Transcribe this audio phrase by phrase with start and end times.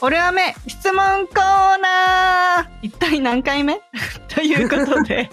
[0.00, 3.80] オルアメ質問コーナー一体何回目？
[4.32, 5.28] ということで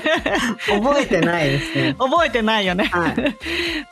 [0.66, 1.94] 覚えてないですね。
[2.00, 2.84] 覚えてないよね。
[2.84, 3.14] はい。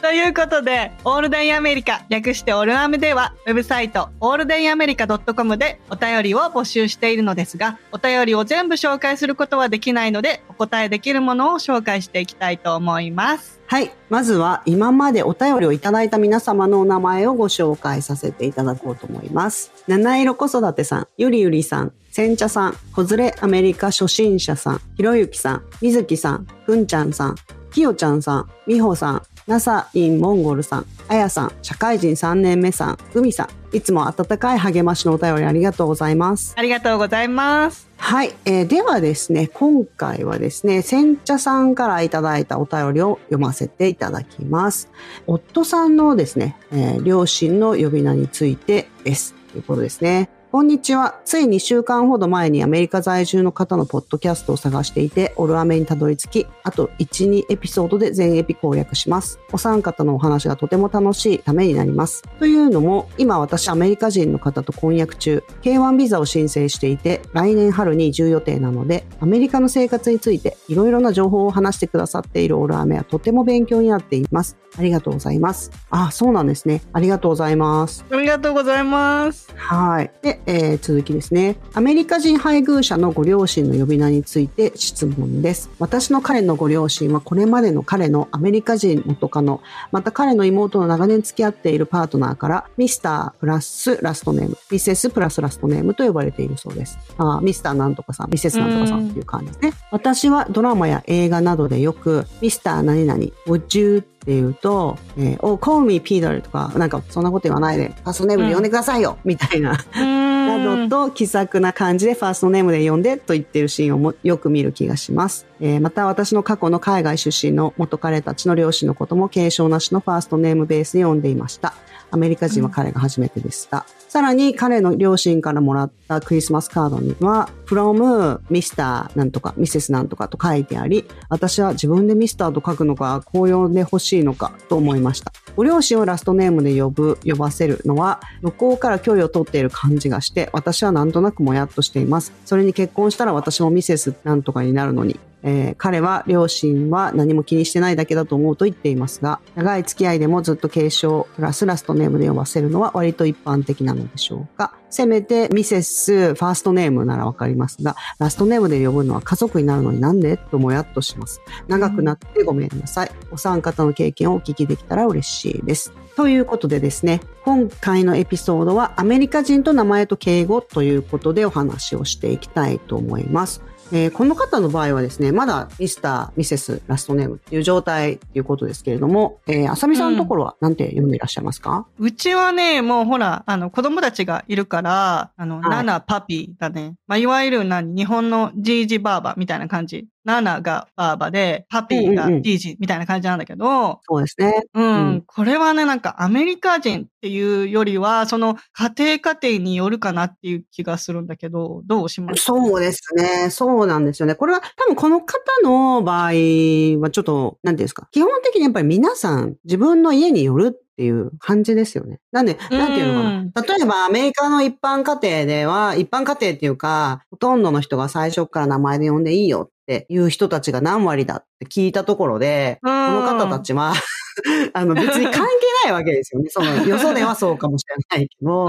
[0.00, 13.55] ということで、オールデンアメリカ、略してオルアメでは、ウェブサイト、オールデンアメリカ .com でお便りを募集しているのですが、お便りを全部紹介することはできないので、お答えできるものを紹介していきたいと思います。
[13.68, 13.90] はい。
[14.10, 19.72] まずは、今までお便りをいただいた皆様のお名前をご紹介させていただこうと思います。
[19.88, 27.34] 七色子育てさん、ゆりゆりさん、煎茶さん、子連れアメリカ初心者さん、ひろゆきさん、みずきさん、ふんちゃんさん、
[27.72, 36.54] きよちゃんさん、みほさん、なさインモンゴルさん、あやさん、社会人3年目さん、うみさん、いつも温かい励ましのお便りありがとうございます。
[36.56, 37.88] ありがとうございます。
[37.96, 44.90] はい、えーではですね、今回はですね、煎茶さんからいただいたお便りを読ませていただきます。
[45.28, 49.32] 夫さんのですね、えー両親の呼び名についてです。
[49.52, 50.28] ということですね。
[50.56, 51.20] こんにちは。
[51.26, 59.38] つい2週間ほど前にアメリカ在住の方のポッドキャストを探していて、オルアメにたどり着き、あと1、2エピソードで全エピ攻略します。
[59.52, 62.22] お三方のお話がとても楽しいためになります。
[62.38, 74.56] というのも、今私アメリカ人の方と婚約中、K1 ビザを申請していて、来年春に移住予定なので、アメリカの生活についていろいろな情報を話してくださっているオルアメはとても勉強になっています。
[74.78, 75.70] ありがとうございます。
[75.90, 76.82] あ、そうなんですね。
[76.92, 78.04] ありがとうございます。
[78.10, 79.52] ありがとうございます。
[79.56, 80.10] はい。
[80.22, 81.56] で、えー続きですね。
[81.74, 85.70] アメリカ人配偶者のご両親の呼び名について質問です。
[85.78, 89.60] 私の彼のご両親はこれまでの彼のアメリカ人元カノ、
[89.92, 96.98] また彼の妹の長年付き合っているパートナーからミスタープラスラストネーム、ミセスプラスラストネームと呼ばれているそうです。
[97.18, 99.72] あミスターなんとかさん、ミセスなんとかさんっていう感じですね。
[99.90, 109.78] 私はドラマや映画などでよくミスター何々、would you って言うと、えー、oh, call me Peter とか、なんかそんなこと言わないで、パーソネームで呼んでくださいよ、みたいな。
[109.94, 115.46] ななどと気さくな感じでファーストネームで呼んでと言ってるシーンをもよく見る気がします。
[115.60, 121.74] えーまた私の過去の海外出身の元彼たちの両親のことも継承なしのファーストネームベースで呼んでいました。
[122.16, 123.86] アメリカ人は彼が初めてでした。
[124.08, 129.16] さらに彼の両親からもらったクリスマスカードには from Mr.
[129.16, 129.92] なんとか Mrs.
[129.92, 135.32] なんとかと書いてあり、私は自分でミスターと書くのか、こう呼んでほしいのかと思いました。
[135.54, 142.32] ご両親をラストネームで呼ぶ、呼ばせるのは、向こうから距離を取っている感じがして、私はなんとなくもやっとしています。
[142.44, 154.74] それに結婚したら私もミセスなんとかになるのに、えー彼は両親は何も気にしてないだけだと思うと言っていますが、長い付き合いでもずっと継承ラスラストネームで呼ばせるのは割と一般的なのでしょうか。
[154.88, 161.40] せめてミセスファーストネームならわかりますが、ラストネームで呼ぶのは家族になるのになんでともやっとします。
[161.68, 163.10] 長くなってごめんなさい。
[163.30, 165.92] お三方の経験をお聞きできたら嬉しいです。
[166.16, 173.62] ということでですね、今回のエピソードはアメリカ人と名前と敬語ということでお話をしていきたいと思います。
[173.92, 186.94] えーこの方の場合はですね、まだミスター、ミセス、ラストネームっていう状態っていうことですけれども、えー、あさみさんのところは何て読んでいらっしゃいますか、うちはね、もうほら、あの、子供たちがいるから、あの、はいナナパピーだね。
[187.06, 190.06] まあ、いわゆる何、日本のジージバーバみたいな感じ。
[190.26, 194.64] ナナがバーバで、パピーがうんうんうんジージみたいな感じなんだけど、そうですね。
[194.74, 202.42] うん、うんこれはね、なんかアメリカ人っていうよりは、その家庭家庭によるかなっていう気がするんだけど、どうします？
[202.44, 203.48] そうですね。
[203.50, 204.34] そうなんですよね。
[204.34, 208.08] これは多分この方の場合はちょっと、なんていうんですか。
[208.10, 212.20] 基本的にやっぱり皆さん自分の家によるっていう感じですよね。
[212.32, 213.62] なんで、なんていうのかうんな。
[213.62, 223.94] 例えばアメリカの一般家庭では、一般家庭っていうか、ほとんどの人が最初から名前で呼んでいいよっていう人たちが何割だって聞いたところで、ここの方たちは、
[224.74, 225.40] あの別に関係
[225.84, 226.50] ないわけですよね。
[226.50, 228.66] その、よそではそうかもしれないけど。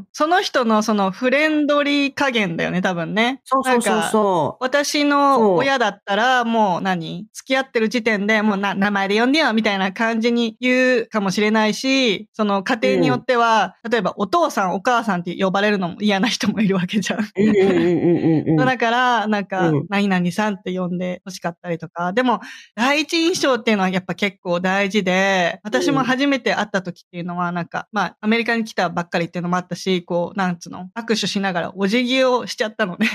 [0.00, 0.04] うん。
[0.04, 0.06] ん。
[0.12, 3.40] その人のそのフレンドリー加減だよね、多分ね。
[3.44, 4.64] そうそうそうそう。
[4.64, 7.26] 私の親だったら、もう何？
[7.32, 17.20] 付き合ってる時点でもうな、名前で呼んでよみたいな感じに言うかもしれないし、その家庭によっては、例えばお父さんお母さんって呼ばれるのも嫌な人もいるわけじゃん。
[17.20, 18.56] うんうんうんうんうん。
[18.56, 22.12] だから、なんかうん、何々さんって呼んで欲しかったりとか。
[22.12, 22.40] でも、
[22.74, 33.08] 第一印象っていうのはやっぱ結構大事で、私も初めて会った時っていうのは、なんか、まあ、アメリカに来たばっかりっていうのもあったし、こう、なんつうの、握手しながらお辞儀をしちゃったのね。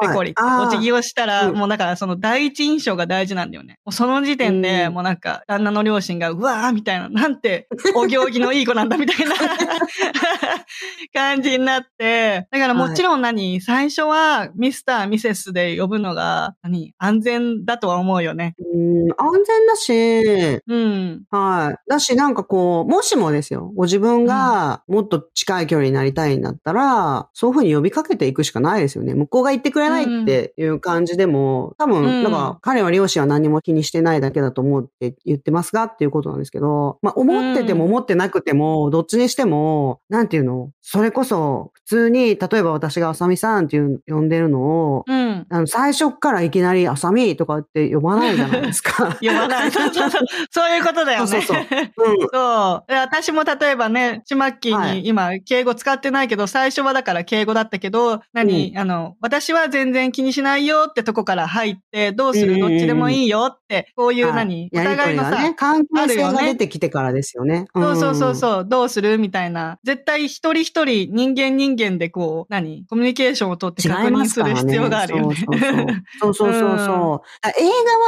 [0.00, 3.78] ペコリお辞儀をしたら、うんもうだからその第一印象が大事なんだよね。
[3.90, 9.34] その時点で、うんもうなんか、旦那の両親が、うわーみたいな、なんて、お行儀のいい子なんだみたいな
[11.12, 18.54] 感じになって、だからもちろん何、最初はミスター、ミセスで呼ぶのが、何、安全だとは思うよね。
[18.58, 21.22] うん、安全だし、うん。
[21.30, 21.90] はい。
[21.90, 29.14] だし、なんかこう、もしもですよ、ご自分がもっと近い距離になりたいんだったら、そういうふうに呼びかけていくしかないですよね。
[29.14, 45.46] 向こうが言ってくれないっていう感じでも、多分、うんなんか、彼は両親は何も気にしてないだけだと思って言ってますがっていうことなんですけど、まあ、思ってても思ってなくても、どっちにしても、なんていうのそれこそ、普通に、例えば私があさみさんっていう呼んでるのを、うん。
[45.48, 49.16] あの、最初っからいきなりあさみとかって呼ばないじゃないですか。
[49.22, 49.70] 呼ばない。
[49.70, 50.22] そうそうそう。
[50.50, 51.26] そういうことだよね。
[51.26, 52.28] そうそうそううん。
[52.32, 52.90] そう。
[52.90, 62.54] で私も例えばね、ちまっきーはいに今、敬語使ってないけど、最初はだから敬語だったけど、何、あの、私は全然気にしないよってとこから入って、どうする？
[62.54, 67.66] うんうんうんどっちでもいいよって、こういうはい何、お互いのさ、ね、関係性が出てきてからですよね。
[67.74, 69.18] そうそうそううそう、どうする？
[69.18, 69.78] みたいな。
[69.84, 72.84] 絶対一人一人人間人間でこう、何？
[72.88, 73.92] コミュニケーションを取ってん。
[73.92, 75.36] 確認する必要があるよね。
[75.36, 75.86] そうそうそう。
[76.20, 77.26] そうそうそうそう。
[77.42, 77.52] あ映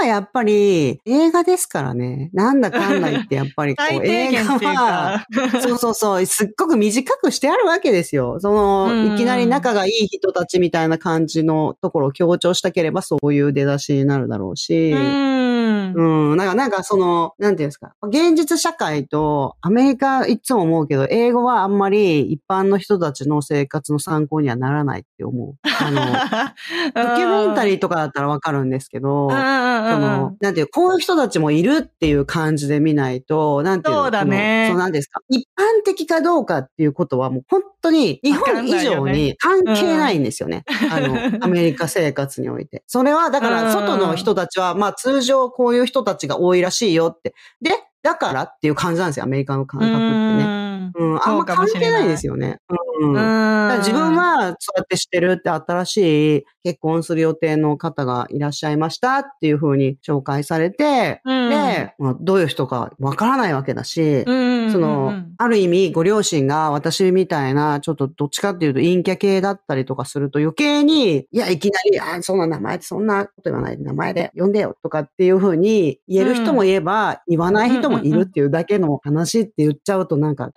[0.00, 2.31] 画はやっぱり、映画ですからね。
[2.32, 5.60] なんだかんだ言って、やっぱりこ最う、 低映画は、か。
[5.60, 8.38] そうそうそう、すっごく短くしてあるわけですよ。
[8.41, 14.93] その、うんいきなり仲がいい人たちみたいな感じのところを強調したければ、そういう出だしになるだろうし。
[14.93, 15.44] うん。
[15.94, 16.37] うん。
[16.37, 17.94] なんか、なんかその、なんていうんですか？
[18.02, 25.55] 現実社会とアメリカいつも思うけど、英語はあんまり一般の人たちの生活の参考にはならないって思う。
[25.81, 26.00] あの、
[26.94, 35.20] ドキュメンタリーとかだったらわかるんですけど、そうんうんうんうんの、なんていう、こういう人たちもいるっていう感じで見ないと、なんていうのそうだねそうなんですか？
[35.29, 40.64] 一般的かどうかっていうことはもう本当に日本以上に関係ないんですよね。
[40.91, 42.82] あの、アメリカ生活において。
[42.87, 47.34] それは、だから外の人たちは、まあ通常こういう人たちが多いらしいよって。
[47.60, 47.70] で、
[48.05, 50.65] だからっていう感じなんですよ、アメリカの感覚ってね。
[50.85, 50.93] ね。
[50.95, 52.59] うん、あんま関係ないですよね。
[53.01, 53.15] うん。
[53.15, 64.35] だ自分はそうやってしてるって新しい結婚する予定の方がいらっしゃいましたっていうふうに紹介されて、うん、で、まあ、どういう人かわからないわけだし、う
[64.67, 80.50] ん、その、うんある意味、ご両親が私みたいな、ちょっとどっちかっていうと陰キャ系だったりとかすると余計に、いや、いきなり、あ、そんな名前、そんなこと言わないで名前で呼んでよとかっていうふうに言える人もいれば、言わない人もいるっていうだけの話って言っちゃうとなんか、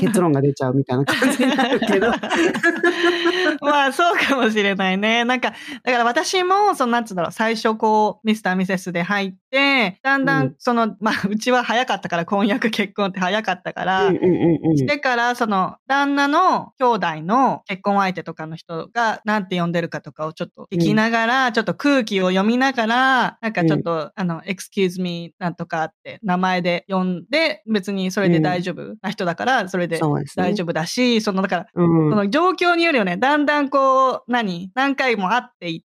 [0.00, 2.08] 結論が出ちゃうみたいな感じになるけど。
[3.60, 5.24] まあそうかもしれないね。
[5.24, 5.52] なんか、
[5.84, 30.00] だから私も、そのなんつうんだろう、最初こう、ミスターミセスで入って、だんだうんんその、まあうちは早かったから、婚約結婚って早かったから、うんうんうんうんしてから、その、旦那の兄弟の結婚相手とかの人が、なんて呼んでるかとかをちょっと聞きながら、ちょっと空気を読みながら、なんかちょっと、あの、excuse me なんとかって名前で呼んで、別にそれで大丈夫な人だから、それで。
[30.36, 33.16] 大丈夫だし、その、だから、うんその状況によるよね。
[33.16, 35.86] だんだんこう、何何回も会っていって、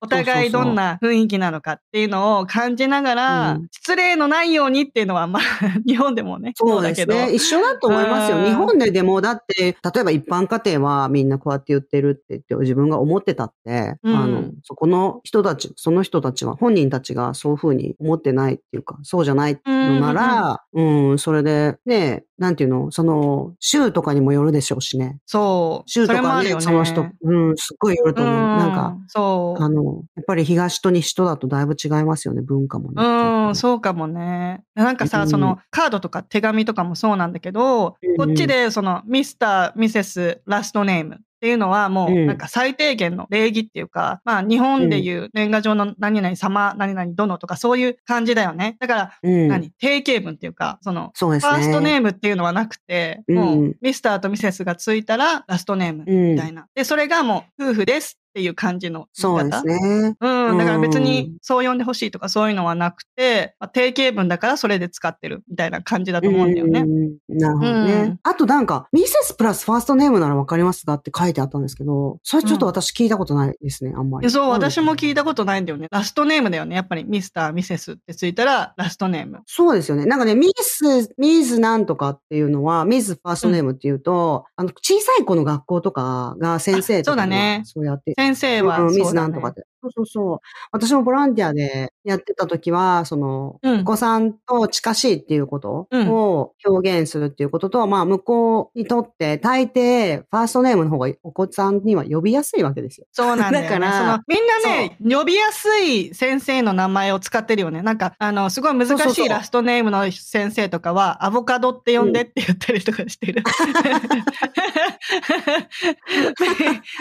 [0.00, 3.68] お互いどんな雰囲気なのかっていうのを感じながら、うん。
[3.70, 5.42] 失礼のないようにっていうのは、まあ、
[5.86, 7.12] 日本でもね、そうだけど。
[7.12, 7.34] ですね。
[7.34, 8.38] 一緒だと思いますよ。
[8.38, 8.44] うん。
[8.44, 14.16] 日本ででも、だって、例えば一般家庭はみんなこうやって言ってるって言って自分が思ってたって、うん。
[14.16, 25.20] あの、そこの人たち、その人たちは、本人たちがそういうふうに思ってないっていうか、そうじゃないのなら、うん、それで、ね、なんていうの、その、州とかにもよるでしょうしね。
[25.26, 25.88] そう。
[25.88, 26.60] 州とかね、そね。
[26.60, 28.34] その人、うん、すっごいよると思う。
[28.34, 29.62] うんなんか、そう。
[29.62, 33.48] あの、やっぱり東と西とだとだいぶ違いますよね、文化もね。
[33.48, 34.64] うん、そうかもね。
[34.74, 48.76] なんかさ、うんそのカードとか手紙とかもそうなんだけど、うんこっちでそのミスター、ミセス、ラストネームっていうのはもううんなんか最低限の礼儀っていうか、まあ日本でいう年賀状の何々様、何々殿とかそういう感じだよね。
[48.78, 49.72] だから、うん、何？
[49.72, 51.12] 定型文っていうか、その。
[51.18, 56.68] ファーストネームっていうのはなくて、うんもうミスターとミセスがついたらラストネームみたいな。
[56.76, 60.16] で、それがもう夫婦ですっていう感じのそうですね。
[60.20, 60.58] うん。
[60.58, 66.80] だから別うんにそう呼んでほしいとかそういうのはなくて、まあ、定型文だからそれで使ってるみたいな感じだと思うんだよね。
[66.80, 67.92] うんなるほどね。
[67.92, 74.30] うんあとなんか、ミセスプラスファーストネームならわかりますかって書いてあったんですけど、それちょっと私聞いたことないですね、あんまり。
[74.30, 75.86] そう、私も聞いいたことないんだよね。
[75.90, 76.74] ラストネームだよね。
[76.74, 79.40] やっぱりミスター、ミセスってついたらラストネーム。
[79.46, 80.06] そうですよね。
[80.06, 89.66] なんかね、ミス、ミズなんとかっていうのは、ミズファーストネームっていうと、あの、小さい子の学校とかが先生とかそうだねがそうやって、先生はねなんとかって。
[89.82, 90.40] そうそうそう。
[90.70, 103.06] 私もボランティアでやってた時は、その、うんお子さんと近しいっていうことうんを表現するっていうことと、まあ、向こうにとって、大抵、ファーストネームの方がお子さんには呼びやすいわけですよ。
[103.10, 103.68] そうなんだよ、ね。
[103.68, 107.82] だからみんなね、呼びやすい先生の名前を使ってるよね。
[107.82, 113.42] なんか、あの、すごい難しいラストネームの先生とかは、アボカドって呼んでって言ったりとかしてる。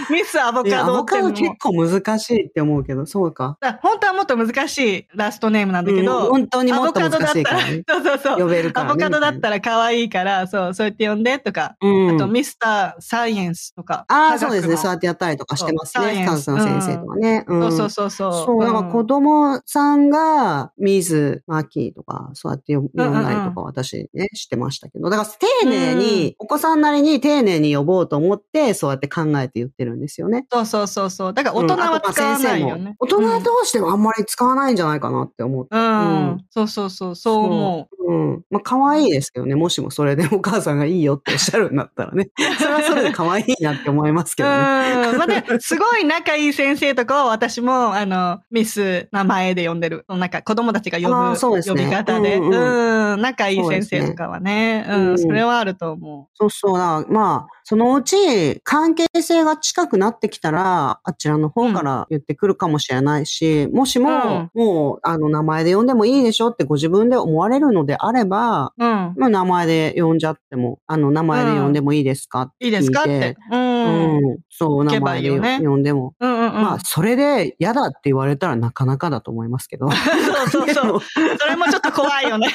[0.09, 3.57] ミスアボカカドってもド結構難しいって思うけど、そうか。
[3.59, 7.83] だ本当はもっと難しいラストネームなんだけど、うん本当にもっと難しいからね。
[7.87, 8.39] そうそうそう。
[8.39, 8.91] 呼べるからね。
[8.91, 12.15] アボカドだったら可愛いから、そう、そうやって呼んでとか、うん。
[12.15, 14.05] あとミスターサイエンスとか。
[14.07, 14.77] ああ、そうですね。
[14.77, 16.25] そうやってやったりとかしてますそうね。
[16.25, 17.45] 科学の先生とかね。
[17.47, 18.45] うんそうそうそうそう。
[18.45, 25.09] そう、だから子供さんが、ミズ、マキーとか、そうやって呼呼んだりとか私ね、してましたけど。
[25.09, 30.45] だから丁寧に、お子さんなりに丁寧に呼ぼうと思って、そうやって考えて言ってるんですよね。
[30.51, 31.33] そうそうそうそう。
[31.33, 32.96] だから大人は使わないよね。
[33.00, 35.75] 大人同士ではあんまり使わないんじゃないかなって思って。
[35.75, 35.82] うん。
[35.82, 36.46] うんん。
[36.50, 38.00] そうそうそう、そう思う。
[38.08, 38.46] うん。
[38.50, 39.55] まあ、可愛いですけどね。
[39.55, 42.29] もしもそれでお母さんがいいよっておっしゃるんだったらね。
[42.60, 44.50] それはそれで可愛いなって思いますけうん。
[44.50, 45.17] どね。
[45.17, 50.05] まあね、 すごい仲いい先生とかは私も、あの、ミス名前で呼んでる。
[50.10, 52.38] なんか子供たちが呼ぶですね呼び方で。
[52.38, 53.22] うんうんうん。
[53.22, 54.86] 仲いい先生とかはね。
[54.88, 55.20] そうねうんうん。
[55.20, 57.05] それはあると思そうそうだ。
[57.10, 68.86] まあ、そのうち関係性が近くなってきたら、あちらの方から言ってくるかもしれないし、もしも、もう、あの、名前で呼んでもいいでしょってご自分で思われるのであれば、う。
[68.86, 69.13] うん。
[69.17, 72.77] まあ、名前で呼んじゃっても、あの、名前で呼んでもいいですかって聞いて。
[72.77, 73.38] いいですかって。
[73.51, 73.55] う。
[73.55, 74.38] うんん。
[74.50, 76.13] そう、名前で呼んでも。
[76.19, 76.30] うんうんうん。
[76.51, 79.89] まあ、それで嫌だって言われたらなかなかだと思いますけど。
[80.51, 81.00] そうそうそう。
[81.39, 82.50] それもちょっと怖いよね。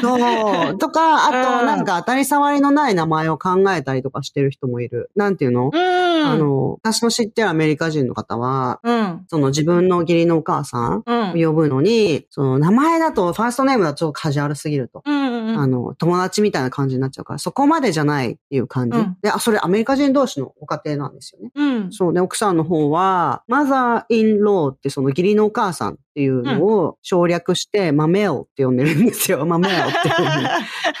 [0.00, 0.78] そう。
[0.78, 5.10] とか、あと、うんなんか当たり障りのない名前を考えたりとかしてる人もいる。
[5.16, 6.26] なんていうの、うん。
[6.26, 9.24] あの、私の知ってるアメリカ人の方は、うん。
[9.28, 11.30] その自分の義理のお母さんうん。
[11.30, 15.02] を呼ぶのに、その名前だと、ファーストネームだとカジュアルすぎると。
[15.04, 15.58] うんうんうん。
[15.58, 18.98] あの、友達みたいな感じになっちゃうから、そこまでじゃないっていう感じ。
[18.98, 21.50] うんで、あ、それアメリカ人同士のご家庭なんですよね。
[21.54, 21.92] うん。
[21.92, 29.44] そうで、奥さんの方は、 mother-in-law ってその義理のお母さんっていうのを省略して、マメオって呼んでるんですよ。
[29.46, 30.48] マメオって呼んでる。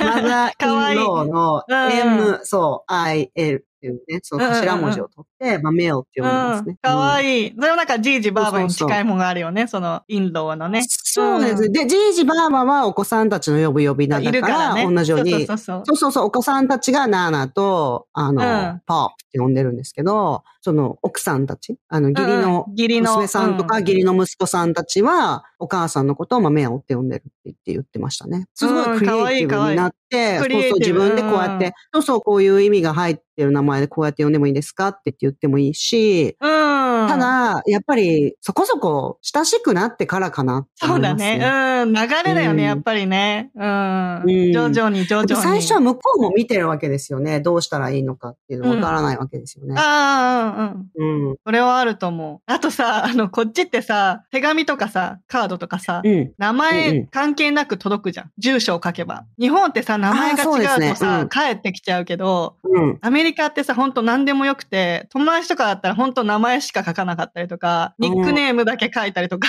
[0.00, 6.78] mother-in-law のうん M、そう、I、L っていうね、その頭文字を取って、マメオって呼んでますね。
[6.80, 7.42] かわい。
[7.42, 7.54] いい。
[7.54, 9.66] それもなんか、じいじばあばに近いものがあるよね。
[9.66, 10.82] その、インドのね。
[10.88, 11.70] そうです。
[11.70, 14.90] で、じいじばあばはお子さんたちの呼ぶ呼び名いだか、ら。
[14.90, 28.46] 同じように、そうそうそうそうそうそう、お子さんたちが Nana と、あの、うんポップって呼んでるんですけど、その奥さんたち、あの、義理のうん義理の娘さんとか、うん義理の息子さんたちは、お母さんのことをマメオって呼んでるって言って言ってましたね。
[28.54, 29.96] すごいクリエイティブになって、
[30.38, 37.08] そうそう、自分でこうやっうんて、そうそう、こういう意味が入ってる名前でこうやって呼んでもいいですかって言ってもいいし、うん。
[37.08, 41.38] ただ、やっぱり、そこそこ親しくなってからかなってそうだね。
[41.38, 41.44] ね。
[41.82, 41.92] うん。
[41.92, 43.50] 流れだよね、うんやっぱりね。
[43.54, 44.22] うん。
[44.22, 45.36] うん徐々に徐々に。
[45.36, 47.40] 最初は向こうも見てるわけですよね。
[47.40, 49.74] どうしたらいいのかっていうのわからないわけですよね。
[49.76, 51.30] ああ、うんうん。
[51.30, 51.36] うん。
[51.44, 52.40] それはあると思う。
[52.46, 56.32] あとさ、あの、こっちってさ、手紙とかさ、カードとかさ、うん。
[56.38, 58.30] 名うんう前ん関係なく届くじゃん。
[58.38, 59.24] 住所を書けば。
[59.38, 62.98] 日本ってさ、名前が違うとさ、うん帰ってきちゃうけど、うん。
[63.00, 69.48] アメリカってさ、ほんと何でもよくて、友達とかだったらほんと名前しか書かなかったりとか、ニックネームだけ書いたりとか。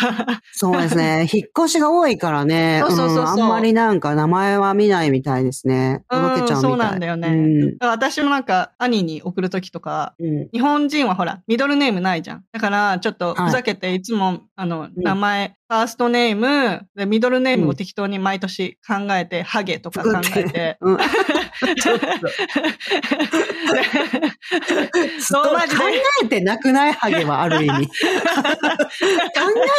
[0.54, 1.28] そうですね。
[1.32, 2.82] 引っ越しが多いからね。
[2.88, 6.04] そうそうそうそうんあんまりなんか名前は見ないみたいですね。
[6.10, 6.72] 届けちゃうみたい。
[6.72, 10.14] うんそうなんだよね私もなんか兄に送るときとか。
[10.54, 12.44] 日本人はほら、ミドルネームないじゃん。
[12.52, 20.35] だから、ちょっとはいふざけて、いつも、あの、名前、ファーストネーム、で、ミドルネームを適当に毎年考えて、ハゲとか考えて。
[20.82, 20.98] うん。
[21.76, 22.08] ちょっと。
[25.20, 25.58] そ考
[26.24, 27.88] えてなくないハゲはある意味。
[27.88, 27.94] 考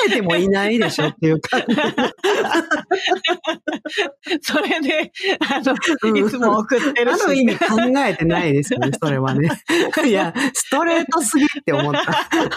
[0.07, 1.77] えてもいないでしょっていう感じ。
[4.43, 5.13] それで、
[5.49, 7.23] あの、うんいつも送ってるし。
[7.25, 7.67] ある意味考
[8.07, 9.51] えてないですよね、それはね。
[10.05, 12.01] いや、ストレートすぎって思った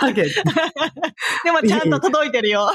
[0.08, 0.30] わけで。
[1.44, 2.72] でもちゃんと届いてるよ。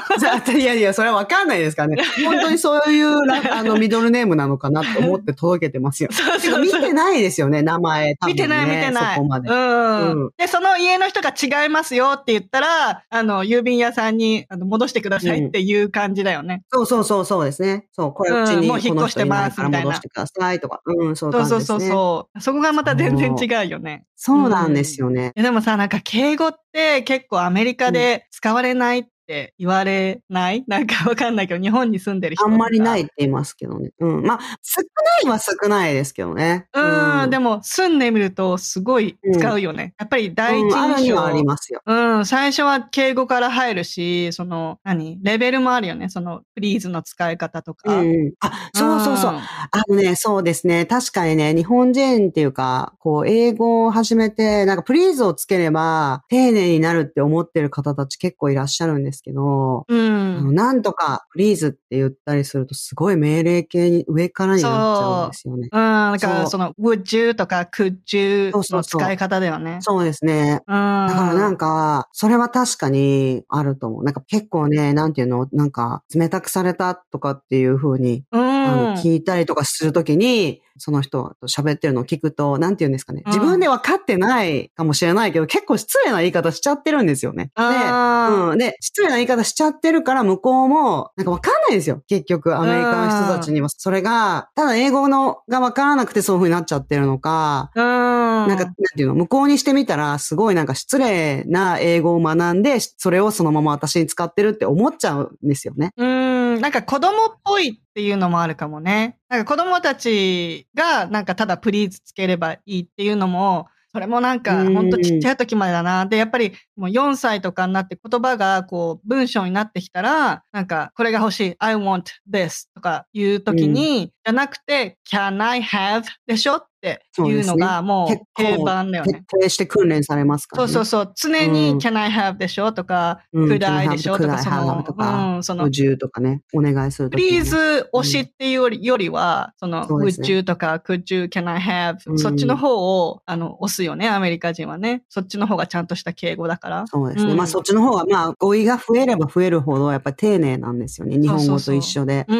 [0.55, 2.03] いやいや、それはわかんないですからね。
[2.25, 6.11] 本当にそういうラあのミドルネームなのかなって思って届けてますよ。
[6.13, 8.05] そうてか見てないですよね、名前。
[8.05, 9.21] ね見てない見てない。
[9.25, 9.49] そこまで。
[9.49, 16.63] うん、うんで、その家の人が違いますよって言ったら、あの、郵便屋さんにあの戻してくださいっていう感じだよね。
[16.73, 17.87] そうそうそうそうですね。
[17.93, 20.81] そう、これうちにうんもう引っ越してますみたいな戻してくださいとか。
[20.85, 21.61] うん、そうそうそう。
[21.63, 22.41] そうそう。
[22.41, 24.07] そこがまた全然違うよね。
[24.17, 25.33] そうなんですよね。
[25.35, 33.03] でもさ、なんか敬語って結構アメリカで使われないって言われない、 なんかわかんないけど、日本に住んでる人あんまりないい。
[33.05, 33.91] って言いますけどね。
[34.01, 34.23] うん。
[34.23, 34.83] まあ、少
[35.25, 36.67] ないは少ないですけどね。
[36.75, 39.95] うん、でも、も住んでみるとすごい使うよね。
[39.99, 41.05] やっぱり第一印象。
[41.05, 41.83] にはありますよ。
[41.85, 45.19] うん、最初は敬語から入るし、その、何？
[45.23, 46.09] レベルもあるよね。
[46.09, 48.03] その、プリーズの使い方とうか。
[48.03, 48.33] んうん。
[48.41, 49.33] あ、そうそうそう。
[49.33, 49.43] んあ
[49.89, 50.87] のね、そうですね。
[50.87, 60.55] 確かにね、日本人っていうか、こう、英語を始めて、なんか、プリーズをつければ、丁寧になるって思ってる方たち結構いらっしゃるんですけど、うあのん。
[60.55, 65.63] なんとか、プリーズって言ったりすると、すごい命令系に上からになっちゃうんですよね。
[65.65, 69.79] うん、だからその、would you とか could you の使い方だよね。
[69.81, 70.61] そうですね。
[70.67, 71.07] うん。
[71.09, 74.05] だからなんか、それは確かにあると思う。
[74.05, 78.41] なんか結構ね、なんていうの、なんか、冷たくされたとかっていう風に、うん。
[78.41, 83.23] あの、聞いたりとかするときに、その人と喋ってるのを聞くと、なんて言うんですかね。
[83.25, 87.51] うん自分で分かってないかもしれないけど、結構失礼な言い方しちゃってるんですよね。
[87.57, 88.59] で、うん。
[88.59, 92.03] で、失礼な言い方しちゃってるから、向こうも、なんか分かんないんですよ。
[92.09, 93.69] 結局、アメリカの人たちには。
[93.69, 97.83] それが、ただ英語のが分からなくてそういう風になっちゃってるのか、うん。
[97.83, 105.93] なんか、なんていうの、向こうにしてみたら、すごいなんか失礼な英語を学んで、それをそのまま私に使ってるって思っちゃうんですよね。
[105.97, 109.19] うん、なんか子供っぽいっていうのもあるかもね。
[109.29, 116.05] なんか子供たちがなんかただプリーズつければいいっていうのも、それもなんかうんほんとちっちゃい時までだな。
[116.07, 121.55] で、やっぱりもう4歳とかになって言葉がこう文章になってきたら、なんかこれが欲しい。
[121.61, 129.25] I want this とかいう時に、じゃなくて can I have でしょっていうのがもう結定構番だよね。
[129.29, 130.73] 徹底して訓練されますからね。
[130.73, 131.15] そうそうそう。
[131.17, 137.41] 常にうん can I have でしょとか、うん could I でしょとか、その、とかうん、その、Would とかね、お願いするときにね。
[137.41, 145.03] プリーズ推しっていうよりよりは、その、would ね you とか could you, can I have、うんそっちの方を、あの、押すよね、アメリカ人はね。
[145.09, 146.85] そっちの方がちゃんとした敬語だから。
[146.87, 147.33] そうですね。
[147.33, 151.19] うんまあそっちの方が、まあ語彙が増えれば増えるほど、やっぱり丁寧なんですよね。
[151.19, 152.27] 日本語と一緒で。
[152.29, 152.39] そう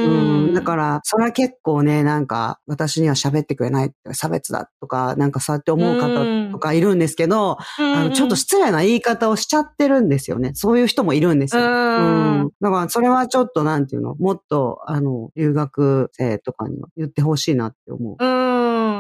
[0.51, 10.53] んだから、それは結構ね、なんか、私には喋ってくれない、差別だとか、なんかそうやって思う方とかいるんですけど、あのちょっと失礼な言い方をしちゃってるんですよね。
[10.55, 11.63] そういう人もいるんですよ。
[11.63, 18.17] うんうんだから、それはちょっと、なんていうの、もっと、あの、留学生とかには言ってほしいなって思う。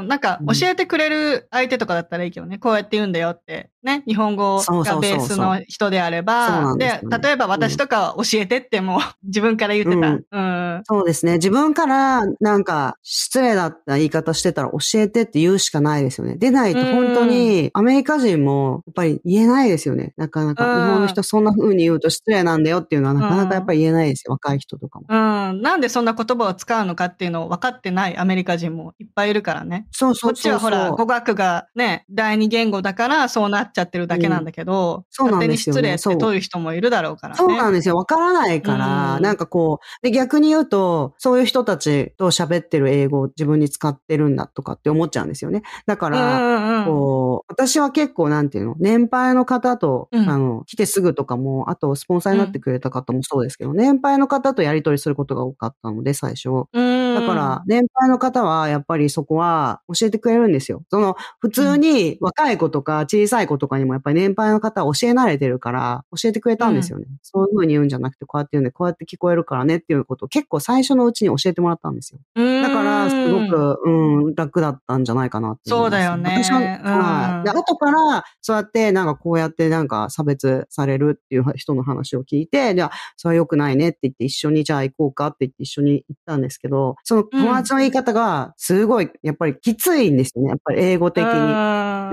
[0.04, 0.08] うん。
[0.08, 2.58] なんか、うん教えてくれる相手とかだったらいいけどね。
[2.58, 3.70] こうやって言うんだよって。
[3.82, 4.02] ね。
[4.06, 6.74] 日本語がベースの人であれば。
[6.76, 10.08] でね例えば私とかは教えてっても、 自分から言ってた。
[10.08, 10.40] う
[10.78, 10.82] ん。
[10.84, 11.34] そうですね。
[11.34, 16.36] 自分から、なんか、失礼だった言い方してたら教えてって言うしかないですよね。
[16.36, 20.12] でないと本当に、アメリカ人も、やっぱり言えないですよね。
[20.16, 20.64] なかなか。
[20.64, 24.32] うん日本の人そんな風に言うと失礼なんだよっていうのは、なかなかやっぱり言えないですよ。
[24.32, 25.06] 若い人とかも。
[25.08, 25.14] う
[25.52, 25.62] ん。
[25.62, 29.86] なんでそんな言葉を使うのかっていうのを分かってないアメリカ人もいっぱいいるからね。
[29.96, 30.32] そうそう。
[30.32, 37.38] こっちはほら、語学がね、第二言語だからそうなっちゃってるだけなんだけど、そうなんですよね失礼って取る人もいるだろうからね。
[37.38, 37.96] そうなんですよ。
[37.96, 45.62] わからないから、うんなんかこう、で、逆に言うと、そういう人たちと喋ってる英語を自分に使ってるんだとかって思っちゃうんですよね。
[45.86, 46.84] だかうんら、うんうん。
[46.86, 56.48] こう、私は結構なんていうの、年配の方と、うんあの、来てすぐとかも、あとスポンサーになってくれた方もそうですけど、年配の方とやり取りすることが多かったので、最初。
[56.72, 60.82] うんだから、年配の方は、やっぱりそこは教えてくれるんですよ。
[60.90, 67.06] その、普通に若い子とか小さい子とかにもやっぱり年配の方は教え慣れてるから、教えてくれたんですよね。
[67.22, 72.20] そういう風に言うんじゃなくて、こうやって言うんで、こうやって聞こえるからねっていうことを結構最初のうちに教えてもらったんですよ。
[72.34, 77.44] だから、すごく、うん、楽だったんじゃないかなってそうだよね私は、うんはい。
[77.44, 90.48] で、後から、そうやって、なんかこうやってなんか差別されるっていう人の話を聞いて、じゃあ、それは良くないねって言って一緒にじゃあ行こうかって言って一緒に行ったんですけど、その友達の言い方が、すごい、やっぱりきついんですよね。
[90.50, 91.30] やっぱり英語的に。
[91.30, 91.38] うん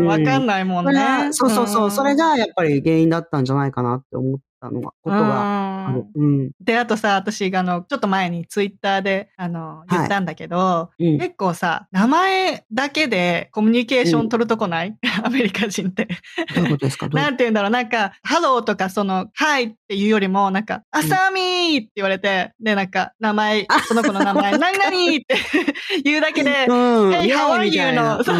[0.06, 1.34] わかんないもんねは。
[1.34, 1.91] そうそうそう。
[1.91, 6.06] それが、がやっぱり原因だったんじゃないかなって思っったのが、ことがある。
[6.15, 6.52] うん。
[6.62, 11.17] で、あとさ、私があの、ちょっと前にツイッターで、あの、言ったんだけど、うん。
[11.19, 16.08] 結構さ、名前だけでコミュニケーション取るとこない、 アメリカ人って。
[16.56, 17.08] どういうことですか？
[17.10, 25.26] なんて言うんだろう、なんか、ハローとか、その、 hi っていうよりも、なんか、アサミーって言われて、で、なんか、名前、その子の名前、 何々って
[26.06, 27.10] 言うだけで、うん。
[27.10, 27.93] Hey, イ how エ are you?
[27.93, 28.36] の、そう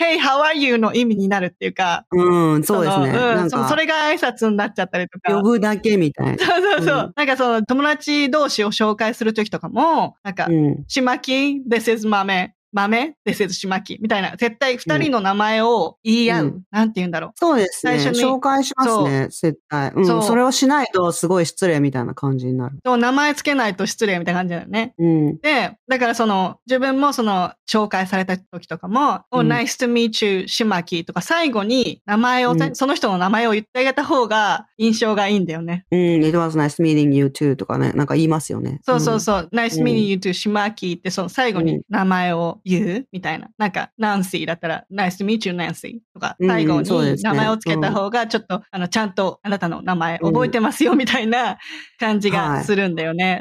[0.00, 0.78] Hey, how are you?
[0.78, 3.12] の意味になるっていうか、うん、うんそうですね。
[3.12, 5.32] のなんそ、れが挨拶になっちゃったりとか。
[5.64, 6.44] だけみたいな。
[6.44, 6.96] そうそうそう。
[6.98, 10.84] うんなんかその友達同士を紹介するときとかも、なんか、うん。
[10.86, 16.44] しまき、this is 豆、豆、this is しまき、みたいな、絶対二人の名前を言い合う。
[16.46, 17.32] うんなんて言うんだろう。
[17.36, 17.98] そうですね。
[17.98, 19.92] 最初に紹介しますね、絶対。
[19.94, 20.06] うん。
[20.06, 22.78] そうそれをしないとすごい失礼みたいな感じになる。
[22.84, 24.94] そう、名前つけないと失礼みたいな感じだよね。
[24.98, 25.38] うん。
[25.38, 35.86] で、だからその、自分もその、紹介された時とかも、うん oh, nice to meet you, しまきとか、最後に名前を、うんその人の名前を言ってあげた方が印象がいいんだよね。
[35.90, 36.24] うん。
[36.24, 37.92] It was nice meeting you too とかね。
[37.92, 38.80] なんか言いますよね。
[38.82, 43.06] そうそうそう、nice うん meeting you to しまきって、その最後に名前を言う？
[43.12, 43.48] みたいな。
[43.58, 51.58] なんか、ナンシーだったら、nice to meet you, Nancy とか、うん最後に名前をつけた方が、ちょっと、あの、ちゃんとあなたの名前覚えてますよみたいな
[52.00, 53.40] 感じがするんだよね。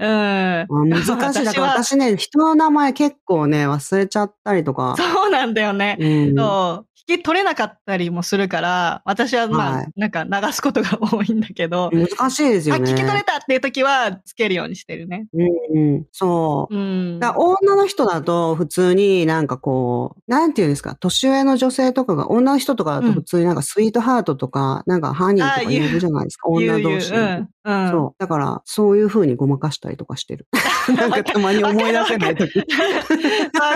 [0.70, 0.84] うん。
[0.84, 0.90] うん。
[0.90, 1.46] 難しい。
[1.46, 4.96] だからは私ね、人の名前結構ね、忘れちゃったりとか。
[4.98, 5.98] そうなんだよね。
[6.00, 6.36] うん。
[6.36, 6.88] そう。
[7.08, 12.92] 引き取れなかったりもするから、私はまあ、はいなんか流すことが多いんだけど、難しいですあ、よね。
[12.92, 15.28] 聞き取れたっていう時はつけるようにしてるね。
[15.34, 16.06] うんうん。
[16.12, 16.76] そう。
[16.76, 17.20] うん。
[17.20, 27.50] 女の人だと普通になんかこう、なんていうんですか、年上の女性とかが、女の人とかだと普通になんかスイートハートとか、なんかハニーとかあ言うじゃないですか、女同士ううん。
[27.66, 27.90] うん。
[27.92, 28.16] そう。
[28.20, 30.48] だから、そういう風にごまかしたりとかしてる。
[30.98, 32.66] なんかたまに思い出せないとき、わ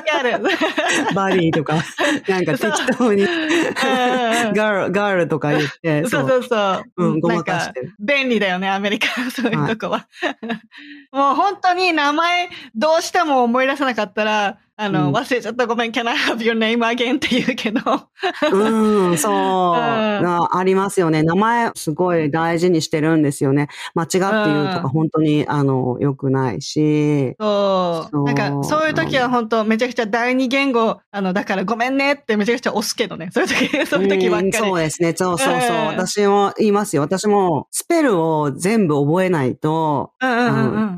[0.04, 0.44] かる。
[1.16, 1.76] バディとか、
[2.28, 3.28] なんか適当に、うん
[4.54, 7.06] ガール、ガールとか言って、そうそうそう。
[7.06, 7.96] うん、ごまかしてる。
[8.00, 9.08] 便利だよね、アメリカ。
[9.32, 10.08] そういうとこは。
[11.12, 17.16] もう本当に名前どうしても思い出せなかったら、あの、うん忘れちゃったごめん、can I have your name again?
[17.16, 17.80] って言うけど。
[18.52, 21.24] うん、そう、なありますよね。
[21.24, 23.70] 名前すごい大事にしてるんですよね。
[23.96, 27.36] 間違って言うとうんか本当に、あの、良くないし。
[27.40, 28.24] そう。
[28.24, 33.30] なんか、そういう時は本当めちゃくちゃ第二言語、あの、だからごめんねってめちゃくちゃ押すけどね。
[33.34, 34.58] そういう時、そういう時ばっかうんり。
[34.58, 35.14] そうですね。
[35.18, 35.78] そうそうそう。
[35.78, 37.02] うん私も言いますよ。
[37.02, 40.12] 私もスペルを全部覚えないと。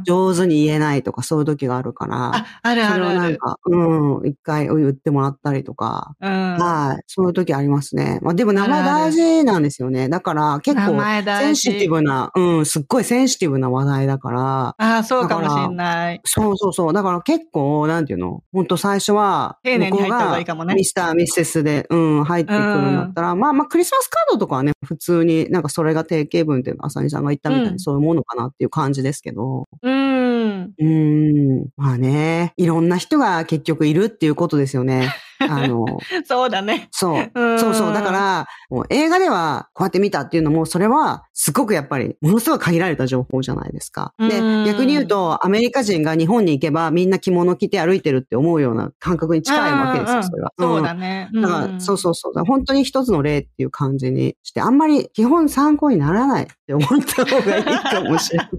[0.06, 3.40] 上手に言えないとかそういう時があるから、あ、あるあるある。
[3.72, 6.58] うん、一回言ってもらったりとか、うん。
[6.58, 7.04] はい。
[7.08, 8.20] そういう時ありますね。
[8.22, 10.10] まあでも名前大事なんですよね。
[10.10, 16.22] だから結名構、センシティブな、うん、すっごいセンシティブな話題だから、ああ、そうかもしれない。
[16.26, 16.94] そうそうそう。
[16.94, 18.44] だから結構、なんていうの？
[18.52, 30.29] 本当最初は、丁寧に入った方がいいかもねミスター、ミセスで、うん、入ってくるんだったら、まあまあ、クリスマスカードとかはね、普通になんかそれが定型文っていうの、浅見さんが言ったみたいに、うんそういうものかなっていう感じですけど、うん。
[30.78, 35.14] うーん、まあね、いろんな人が結局いるっていうことですよね。
[35.40, 35.86] あの、
[36.26, 36.90] そうだね。
[36.92, 37.32] そう。
[37.34, 37.94] うんそうそう。
[37.94, 44.14] だから、もう映画ではこうやって見たっていうのも、それはすごくやっぱり、ものすごい限られた情報じゃないですか。
[44.20, 50.54] でうん、逆に言うと、アメリカ人が日本に行けばみんな着物着て歩いてるって思うような感覚に近いわけですよ、それは。
[50.58, 51.30] そうだね。
[51.34, 52.46] うんだから、そうそうそう。
[52.46, 58.50] 本当に一つの例っていう感じにして、あんまり基本参考にならないって思った方がいいかもしれない。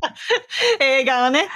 [0.81, 1.49] 映画はね。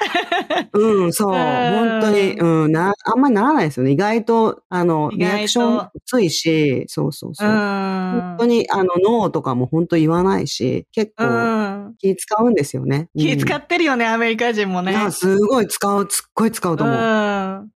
[0.72, 1.34] うん、そう。
[1.34, 3.92] うん本当に、うん、な、あんまりならないですよね。
[3.92, 7.48] 意外と、あの、リアクションついし、そうそうそう。
[7.48, 7.56] うん。
[7.56, 11.94] 本当に、あの、ノーとかも本当言わないし、結う構ん。
[11.98, 13.08] 気使うんですよね。
[13.16, 14.94] 気使っってるよね、アメリカ人もね。
[14.94, 16.90] あすごい使う、すっごい使うとうん。
[16.90, 17.02] 思う。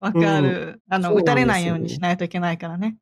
[0.00, 0.80] わかる。
[0.88, 2.96] あの、ね撃たれないようにしないといけないからね。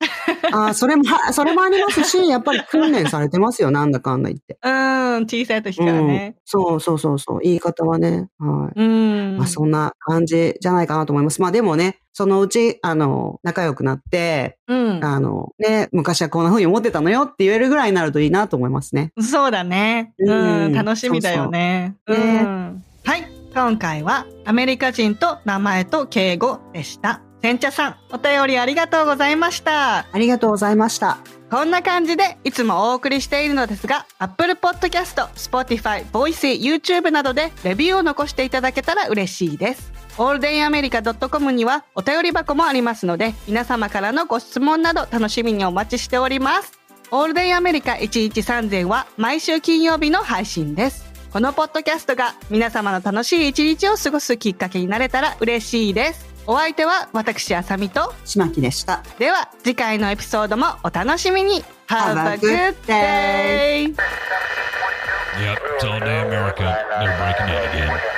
[0.53, 4.59] あそれも、は それもありますし、やっぱり訓練されてますよ、なんだかんだ言って。
[4.63, 5.23] うん。
[5.25, 6.37] 小さい時からうんね。
[6.45, 7.41] そうそうそうそう。
[7.43, 8.29] 言い方はね。
[8.39, 8.81] はい。
[8.81, 9.37] うん。
[9.37, 11.41] まあそんな感じじゃないかなと思います。
[11.41, 15.05] まあでもね、そのうち、あの、仲良くなって、うん。
[15.05, 19.13] あの、ね、昔はこんな風に思ってたのよって言えるぐらいになるといいなと思いますね。
[19.21, 20.15] そうだね。
[20.19, 20.35] うう
[20.69, 20.73] んん。
[20.73, 21.95] 楽しみだよね。
[22.09, 22.85] そうそうねん。
[23.05, 23.31] はい。
[23.53, 27.21] 今回はアメリカ人と名前と敬語でした。
[27.43, 29.99] せんちゃさん、お便りありがとうございました。
[29.99, 31.19] ありがとうございました。
[31.51, 39.96] こんな感じでいつもお送りしているのですが、Apple Podcast、Spotify、Voice、YouTube などでレビューを残していただけたら嬉しいです。
[40.19, 46.73] オールデンアメリカ .com にはお便り箱もありますので、皆様からのご質問など楽しみにお待ちしております。
[47.11, 51.05] オールデンアメリカ113は毎週金曜日の配信です。
[51.33, 56.27] このポッドキャストが皆様の楽しい一日を過ごすきっかけになれたら嬉しいです。
[56.47, 59.03] お相手は私、あさみと、しまきでした。
[59.19, 63.95] では次回のエピソードもお楽しみに Have a good day!
[65.39, 66.63] Yep, it's all day America.
[66.99, 68.17] They're breaking in again.